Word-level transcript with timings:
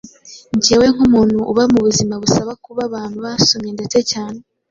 Njyewe 0.55 0.85
nk’umuntu 0.93 1.37
uba 1.51 1.63
mu 1.71 1.79
buzima 1.85 2.13
busaba 2.23 2.51
kuba 2.65 2.81
abantu 2.89 3.17
basomye 3.25 3.69
ndetse 3.77 3.97
cyane 4.11 4.39